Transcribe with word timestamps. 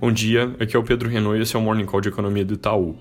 Bom 0.00 0.12
dia, 0.12 0.54
aqui 0.60 0.76
é 0.76 0.78
o 0.78 0.84
Pedro 0.84 1.08
Renault 1.08 1.36
e 1.36 1.42
esse 1.42 1.56
é 1.56 1.58
o 1.58 1.62
Morning 1.62 1.84
Call 1.84 2.00
de 2.00 2.08
Economia 2.08 2.44
do 2.44 2.54
Itaú. 2.54 2.94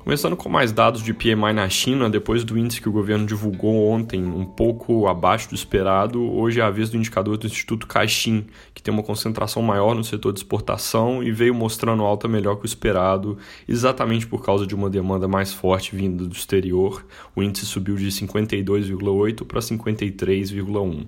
Começando 0.00 0.36
com 0.36 0.48
mais 0.48 0.72
dados 0.72 1.00
de 1.00 1.14
PMI 1.14 1.52
na 1.54 1.68
China, 1.68 2.10
depois 2.10 2.42
do 2.42 2.58
índice 2.58 2.80
que 2.80 2.88
o 2.88 2.92
governo 2.92 3.24
divulgou 3.24 3.88
ontem, 3.88 4.24
um 4.24 4.44
pouco 4.44 5.06
abaixo 5.06 5.48
do 5.48 5.54
esperado, 5.54 6.20
hoje 6.20 6.58
é 6.58 6.64
a 6.64 6.68
vez 6.68 6.90
do 6.90 6.96
indicador 6.96 7.36
do 7.36 7.46
Instituto 7.46 7.86
Caixin, 7.86 8.46
que 8.74 8.82
tem 8.82 8.92
uma 8.92 9.04
concentração 9.04 9.62
maior 9.62 9.94
no 9.94 10.02
setor 10.02 10.32
de 10.32 10.40
exportação 10.40 11.22
e 11.22 11.30
veio 11.30 11.54
mostrando 11.54 12.02
alta 12.02 12.26
melhor 12.26 12.56
que 12.56 12.64
o 12.64 12.66
esperado, 12.66 13.38
exatamente 13.68 14.26
por 14.26 14.44
causa 14.44 14.66
de 14.66 14.74
uma 14.74 14.90
demanda 14.90 15.28
mais 15.28 15.54
forte 15.54 15.94
vinda 15.94 16.26
do 16.26 16.34
exterior. 16.34 17.06
O 17.36 17.44
índice 17.44 17.64
subiu 17.64 17.94
de 17.94 18.08
52,8 18.08 19.44
para 19.46 19.60
53,1. 19.60 21.06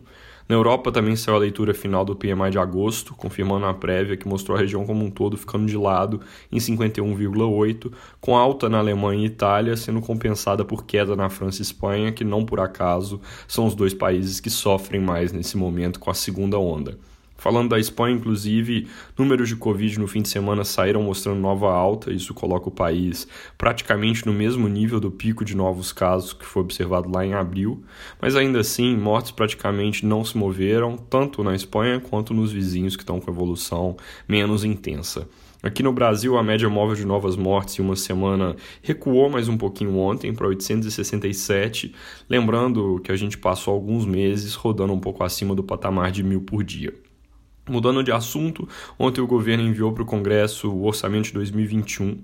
Na 0.49 0.57
Europa 0.57 0.91
também 0.91 1.17
saiu 1.17 1.37
a 1.37 1.39
leitura 1.39 1.73
final 1.73 2.05
do 2.05 2.17
PMI 2.17 2.51
de 2.51 2.59
agosto, 2.59 3.15
confirmando 3.15 3.67
a 3.67 3.75
prévia 3.75 4.17
que 4.17 4.29
mostrou 4.29 4.57
a 4.57 4.61
região 4.61 4.85
como 4.85 5.05
um 5.05 5.11
todo 5.11 5.37
ficando 5.37 5.67
de 5.67 5.77
lado 5.77 6.21
em 6.51 6.59
51,8, 6.59 7.93
com 8.21 8.37
alta 8.37 8.69
na 8.69 8.79
Alemanha 8.79 9.23
e 9.23 9.27
Itália 9.27 9.77
sendo 9.77 10.01
compensada 10.01 10.65
por 10.65 10.85
queda 10.85 11.15
na 11.15 11.29
França 11.29 11.61
e 11.61 11.63
Espanha, 11.63 12.13
que 12.13 12.25
não 12.25 12.45
por 12.45 12.61
acaso 12.61 13.21
são 13.47 13.67
os 13.67 13.75
dois 13.75 13.95
países 13.95 14.41
que 14.41 14.51
sofrem 14.51 15.01
mais 15.01 15.33
nesse 15.33 15.57
momento 15.57 16.01
com 16.01 16.11
a 16.11 16.15
segunda 16.15 16.59
onda. 16.59 16.99
Falando 17.43 17.71
da 17.71 17.81
Espanha, 17.81 18.15
inclusive, 18.15 18.87
números 19.19 19.49
de 19.49 19.57
Covid 19.57 19.99
no 19.99 20.07
fim 20.07 20.23
de 20.23 20.29
semana 20.29 20.63
saíram 20.63 21.03
mostrando 21.03 21.41
nova 21.41 21.73
alta, 21.73 22.13
isso 22.13 22.33
coloca 22.33 22.69
o 22.69 22.71
país 22.71 23.27
praticamente 23.59 24.25
no 24.25 24.33
mesmo 24.33 24.69
nível 24.69 25.01
do 25.01 25.11
pico 25.11 25.45
de 25.45 25.57
novos 25.57 25.93
casos 25.93 26.33
que 26.33 26.47
foi 26.47 26.63
observado 26.63 27.11
lá 27.13 27.27
em 27.27 27.35
abril, 27.35 27.83
mas 28.21 28.37
ainda 28.37 28.61
assim, 28.61 28.97
mortes 28.97 29.33
praticamente 29.33 30.07
não 30.07 30.25
se 30.25 30.39
moveram, 30.39 30.97
tanto 30.97 31.43
na 31.43 31.53
Espanha 31.53 31.99
quanto 31.99 32.33
nos 32.33 32.53
vizinhos 32.53 32.95
que 32.95 33.03
estão 33.03 33.19
com 33.19 33.29
evolução 33.29 33.97
menos 34.29 34.63
intensa. 34.63 35.29
Aqui 35.61 35.83
no 35.83 35.93
Brasil, 35.93 36.39
a 36.39 36.45
média 36.45 36.69
móvel 36.69 36.95
de 36.95 37.05
novas 37.05 37.35
mortes 37.35 37.77
em 37.77 37.83
uma 37.83 37.97
semana 37.97 38.55
recuou 38.81 39.29
mais 39.29 39.49
um 39.49 39.59
pouquinho 39.59 39.99
ontem 39.99 40.33
para 40.33 40.47
867, 40.47 41.93
lembrando 42.31 43.01
que 43.03 43.11
a 43.11 43.17
gente 43.17 43.37
passou 43.37 43.75
alguns 43.75 44.07
meses 44.07 44.55
rodando 44.55 44.93
um 44.93 45.01
pouco 45.01 45.25
acima 45.25 45.57
do 45.57 45.65
patamar 45.65 46.13
de 46.13 46.23
mil 46.23 46.43
por 46.43 46.63
dia. 46.63 46.95
Mudando 47.69 48.03
de 48.03 48.11
assunto, 48.11 48.69
ontem 48.99 49.21
o 49.21 49.27
governo 49.27 49.63
enviou 49.63 49.93
para 49.93 50.03
o 50.03 50.07
Congresso 50.07 50.69
o 50.69 50.85
orçamento 50.85 51.27
de 51.27 51.35
2021. 51.35 52.21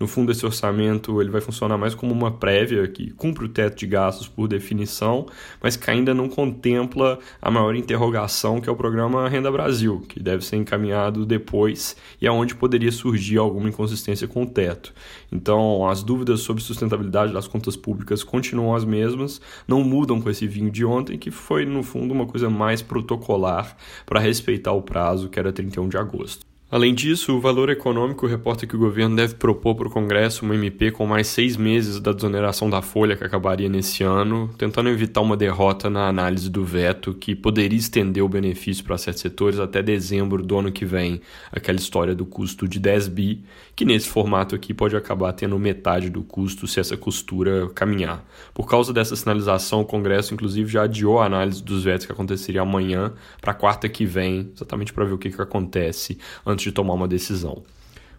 No 0.00 0.06
fundo, 0.06 0.30
esse 0.30 0.46
orçamento 0.46 1.20
ele 1.20 1.28
vai 1.28 1.40
funcionar 1.40 1.76
mais 1.76 1.92
como 1.92 2.12
uma 2.12 2.30
prévia 2.30 2.86
que 2.86 3.10
cumpre 3.10 3.44
o 3.44 3.48
teto 3.48 3.76
de 3.76 3.86
gastos 3.86 4.28
por 4.28 4.46
definição, 4.46 5.26
mas 5.60 5.76
que 5.76 5.90
ainda 5.90 6.14
não 6.14 6.28
contempla 6.28 7.18
a 7.42 7.50
maior 7.50 7.74
interrogação 7.74 8.60
que 8.60 8.68
é 8.68 8.72
o 8.72 8.76
programa 8.76 9.28
Renda 9.28 9.50
Brasil, 9.50 10.04
que 10.08 10.20
deve 10.20 10.44
ser 10.44 10.56
encaminhado 10.56 11.26
depois 11.26 11.96
e 12.20 12.28
é 12.28 12.30
onde 12.30 12.54
poderia 12.54 12.92
surgir 12.92 13.38
alguma 13.38 13.68
inconsistência 13.68 14.28
com 14.28 14.44
o 14.44 14.46
teto. 14.46 14.94
Então, 15.32 15.88
as 15.88 16.02
dúvidas 16.04 16.40
sobre 16.40 16.62
sustentabilidade 16.62 17.32
das 17.32 17.48
contas 17.48 17.76
públicas 17.76 18.22
continuam 18.22 18.76
as 18.76 18.84
mesmas, 18.84 19.40
não 19.66 19.82
mudam 19.82 20.20
com 20.20 20.30
esse 20.30 20.46
vinho 20.46 20.70
de 20.70 20.84
ontem, 20.84 21.18
que 21.18 21.32
foi 21.32 21.66
no 21.66 21.82
fundo 21.82 22.14
uma 22.14 22.26
coisa 22.26 22.48
mais 22.48 22.80
protocolar 22.80 23.76
para 24.06 24.20
respeitar 24.20 24.72
o 24.78 24.82
prazo 24.82 25.28
que 25.28 25.38
era 25.38 25.52
31 25.52 25.88
de 25.88 25.98
agosto. 25.98 26.46
Além 26.70 26.94
disso, 26.94 27.34
o 27.34 27.40
Valor 27.40 27.70
Econômico 27.70 28.26
reporta 28.26 28.66
que 28.66 28.76
o 28.76 28.78
governo 28.78 29.16
deve 29.16 29.36
propor 29.36 29.74
para 29.74 29.88
o 29.88 29.90
Congresso 29.90 30.44
uma 30.44 30.54
MP 30.54 30.90
com 30.90 31.06
mais 31.06 31.26
seis 31.26 31.56
meses 31.56 31.98
da 31.98 32.12
desoneração 32.12 32.68
da 32.68 32.82
folha 32.82 33.16
que 33.16 33.24
acabaria 33.24 33.70
nesse 33.70 34.04
ano, 34.04 34.50
tentando 34.58 34.90
evitar 34.90 35.22
uma 35.22 35.34
derrota 35.34 35.88
na 35.88 36.08
análise 36.08 36.50
do 36.50 36.62
veto 36.62 37.14
que 37.14 37.34
poderia 37.34 37.78
estender 37.78 38.22
o 38.22 38.28
benefício 38.28 38.84
para 38.84 38.98
certos 38.98 39.22
setores 39.22 39.58
até 39.58 39.82
dezembro 39.82 40.42
do 40.42 40.58
ano 40.58 40.70
que 40.70 40.84
vem, 40.84 41.22
aquela 41.50 41.78
história 41.78 42.14
do 42.14 42.26
custo 42.26 42.68
de 42.68 42.78
10 42.78 43.08
bi, 43.08 43.42
que 43.74 43.86
nesse 43.86 44.10
formato 44.10 44.54
aqui 44.54 44.74
pode 44.74 44.94
acabar 44.94 45.32
tendo 45.32 45.58
metade 45.58 46.10
do 46.10 46.22
custo 46.22 46.66
se 46.66 46.78
essa 46.78 46.98
costura 46.98 47.70
caminhar. 47.70 48.22
Por 48.52 48.68
causa 48.68 48.92
dessa 48.92 49.16
sinalização, 49.16 49.80
o 49.80 49.86
Congresso 49.86 50.34
inclusive 50.34 50.70
já 50.70 50.82
adiou 50.82 51.18
a 51.18 51.24
análise 51.24 51.64
dos 51.64 51.84
vetos 51.84 52.04
que 52.04 52.12
aconteceria 52.12 52.60
amanhã 52.60 53.14
para 53.40 53.54
quarta 53.54 53.88
que 53.88 54.04
vem, 54.04 54.50
exatamente 54.54 54.92
para 54.92 55.06
ver 55.06 55.14
o 55.14 55.18
que, 55.18 55.30
que 55.30 55.40
acontece 55.40 56.18
antes 56.44 56.57
de 56.64 56.72
tomar 56.72 56.94
uma 56.94 57.08
decisão. 57.08 57.62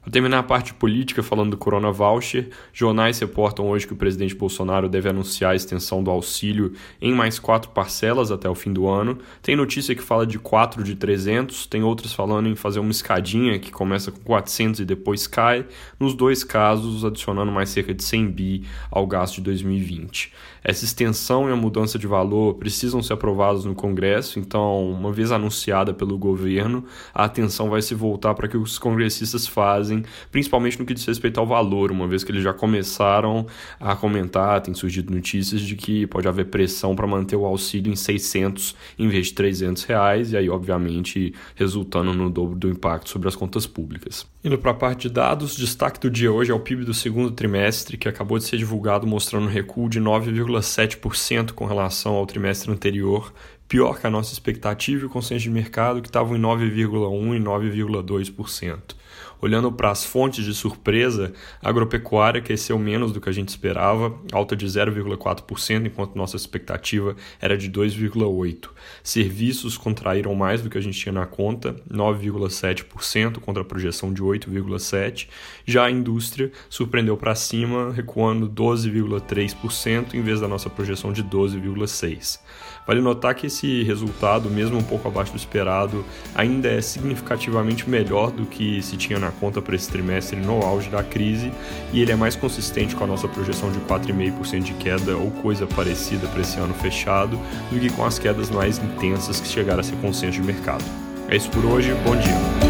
Para 0.02 0.14
terminar 0.14 0.40
a 0.40 0.44
parte 0.44 0.74
política, 0.74 1.22
falando 1.22 1.52
do 1.52 1.58
Corona 1.58 1.92
Voucher, 1.92 2.50
jornais 2.72 3.20
reportam 3.20 3.70
hoje 3.70 3.86
que 3.86 3.92
o 3.92 3.98
presidente 3.98 4.34
Bolsonaro 4.34 4.88
deve 4.88 5.10
anunciar 5.10 5.52
a 5.52 5.56
extensão 5.56 6.02
do 6.02 6.10
auxílio 6.10 6.74
em 7.02 7.14
mais 7.14 7.38
quatro 7.38 7.72
parcelas 7.72 8.32
até 8.32 8.50
o 8.50 8.56
fim 8.56 8.72
do 8.72 8.88
ano. 8.88 9.18
Tem 9.42 9.58
notícia 9.58 9.94
que 9.94 10.02
fala 10.02 10.26
de 10.26 10.40
4 10.40 10.86
de 10.86 10.96
300, 10.96 11.66
tem 11.68 11.84
outras 11.84 12.14
falando 12.14 12.48
em 12.48 12.56
fazer 12.56 12.80
uma 12.80 12.92
escadinha 12.92 13.59
que 13.59 13.72
começa 13.72 14.09
com 14.09 14.20
400 14.22 14.80
e 14.80 14.86
depois 14.86 15.28
cai. 15.28 15.66
Nos 16.00 16.14
dois 16.14 16.46
casos, 16.46 17.04
adicionando 17.04 17.52
mais 17.52 17.70
cerca 17.70 17.94
de 17.94 18.04
100 18.04 18.32
bi 18.32 18.64
ao 18.90 19.06
gasto 19.06 19.36
de 19.36 19.42
2020. 19.42 20.32
Essa 20.64 20.86
extensão 20.86 21.50
e 21.50 21.52
a 21.52 21.56
mudança 21.56 21.98
de 21.98 22.08
valor 22.08 22.56
precisam 22.56 23.02
ser 23.02 23.14
aprovados 23.14 23.66
no 23.66 23.74
Congresso, 23.74 24.40
então, 24.40 24.92
uma 24.92 25.12
vez 25.12 25.32
anunciada 25.32 25.94
pelo 25.94 26.18
governo, 26.18 26.84
a 27.14 27.26
atenção 27.26 27.70
vai 27.70 27.82
se 27.82 27.96
voltar 27.96 28.34
para 28.34 28.48
que 28.48 28.58
os 28.58 28.78
congressistas 28.78 29.48
fazem 29.48 29.89
fazem, 29.90 30.04
principalmente 30.32 30.80
no 30.80 30.86
que 30.86 30.94
diz 30.94 31.06
respeito 31.06 31.40
ao 31.40 31.48
valor, 31.48 31.92
uma 31.92 32.08
vez 32.08 32.24
que 32.24 32.32
eles 32.32 32.44
já 32.44 32.54
começaram 32.54 33.48
a 33.80 33.96
comentar, 33.96 34.62
tem 34.62 34.74
surgido 34.74 35.14
notícias 35.14 35.62
de 35.62 35.76
que 35.76 36.06
pode 36.08 36.28
haver 36.28 36.46
pressão 36.46 36.96
para 36.96 37.08
manter 37.08 37.36
o 37.36 37.46
auxílio 37.46 37.92
em 37.92 37.96
600 37.96 38.76
em 38.98 39.08
vez 39.08 39.28
de 39.28 39.34
300 39.34 39.84
reais, 39.84 40.32
e 40.32 40.38
aí, 40.38 40.50
obviamente, 40.50 41.34
resultando 41.56 42.14
no 42.14 42.30
dobro 42.30 42.56
do 42.56 42.70
impacto 42.70 43.10
sobre 43.10 43.28
as 43.28 43.36
contas 43.36 43.66
públicas. 43.66 44.28
Indo 44.44 44.58
para 44.58 44.72
a 44.72 44.76
parte 44.76 45.08
de 45.08 45.14
dados, 45.14 45.56
destaque 45.56 46.00
do 46.00 46.10
dia 46.10 46.32
hoje 46.32 46.52
é 46.52 46.54
o 46.54 46.60
PIB 46.60 46.86
do 46.86 46.94
segundo 46.94 47.32
trimestre, 47.32 47.98
que 47.98 48.08
acabou 48.08 48.38
de 48.38 48.46
ser 48.46 48.58
divulgado 48.58 49.06
mostrando 49.06 49.48
um 49.48 49.50
recuo 49.50 49.90
de 49.90 50.00
9,7% 50.00 51.52
com 51.52 51.66
relação 51.66 52.14
ao 52.14 52.26
trimestre 52.26 52.72
anterior, 52.72 53.34
pior 53.69 54.02
que 54.02 54.07
a 54.07 54.09
nossa 54.09 54.34
expectativa 54.34 55.03
e 55.03 55.06
o 55.06 55.09
consenso 55.09 55.44
de 55.44 55.50
mercado, 55.52 56.02
que 56.02 56.09
estavam 56.09 56.35
em 56.35 56.41
9,1% 56.41 57.38
e 57.38 57.40
9,2%. 57.40 58.96
Olhando 59.41 59.72
para 59.72 59.90
as 59.90 60.03
fontes 60.03 60.44
de 60.44 60.53
surpresa, 60.53 61.31
a 61.62 61.69
agropecuária 61.69 62.41
cresceu 62.41 62.78
menos 62.78 63.13
do 63.13 63.22
que 63.22 63.29
a 63.29 63.31
gente 63.31 63.47
esperava, 63.47 64.13
alta 64.34 64.53
de 64.53 64.66
0,4%, 64.66 65.85
enquanto 65.85 66.16
nossa 66.16 66.35
expectativa 66.35 67.16
era 67.40 67.58
de 67.58 67.72
2,8%. 67.72 68.69
Serviços 69.02 69.78
contraíram 69.78 70.35
mais 70.35 70.62
do 70.62 70.69
que 70.69 70.78
a 70.78 70.81
gente 70.81 71.00
tinha 71.00 71.13
na 71.13 71.25
conta, 71.25 71.75
9,7% 71.90 73.40
contra 73.40 73.62
a 73.62 73.66
projeção 73.66 74.12
de 74.12 74.22
8,7%. 74.22 75.28
Já 75.66 75.85
a 75.85 75.91
indústria 75.91 76.52
surpreendeu 76.69 77.16
para 77.16 77.34
cima, 77.34 77.94
recuando 77.94 78.50
12,3% 78.50 80.16
em 80.16 80.22
vez 80.22 80.41
da 80.41 80.50
nossa 80.50 80.69
projeção 80.69 81.13
de 81.13 81.24
12,6%. 81.24 82.40
Vale 82.85 83.02
notar 83.02 83.35
que 83.35 83.46
esse 83.59 83.84
resultado, 83.84 84.50
mesmo 84.50 84.78
um 84.78 84.84
pouco 84.84 85.08
abaixo 85.08 85.34
do 85.34 85.38
esperado, 85.38 86.06
ainda 86.34 86.70
é 86.70 86.81
significativamente 86.81 87.90
melhor 87.90 88.31
do 88.31 88.46
que 88.46 88.81
se 88.81 88.96
tinha 88.96 89.20
na 89.20 89.31
conta 89.31 89.62
para 89.62 89.75
esse 89.75 89.90
trimestre 89.90 90.40
no 90.40 90.62
auge 90.64 90.90
da 90.90 91.03
crise 91.03 91.52
e 91.92 92.02
ele 92.02 92.12
é 92.12 92.16
mais 92.16 92.36
consistente 92.36 92.96
com 92.96 93.03
a 93.03 93.08
nossa 93.08 93.28
projeção 93.28 93.72
de 93.72 93.80
4,5% 93.80 94.64
de 94.64 94.74
queda 94.74 95.18
ou 95.18 95.30
coisa 95.31 95.68
parecida 95.68 96.28
para 96.28 96.42
esse 96.42 96.58
ano 96.59 96.74
fechado 96.74 97.40
do 97.70 97.80
que 97.80 97.90
com 97.90 98.06
as 98.06 98.18
quedas 98.18 98.50
mais 98.50 98.78
intensas 98.78 99.40
que 99.40 99.47
chegaram 99.47 99.81
a 99.81 99.84
ser 99.84 99.96
consenso 99.97 100.40
de 100.40 100.41
mercado. 100.41 100.84
É 101.28 101.36
isso 101.36 101.50
por 101.50 101.66
hoje, 101.66 101.94
bom 102.06 102.16
dia. 102.16 102.69